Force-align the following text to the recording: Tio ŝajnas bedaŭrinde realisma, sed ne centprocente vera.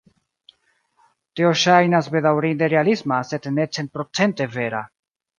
Tio 1.39 1.49
ŝajnas 1.63 2.09
bedaŭrinde 2.15 2.69
realisma, 2.73 3.19
sed 3.33 3.45
ne 3.59 3.67
centprocente 3.79 4.49
vera. 4.57 4.81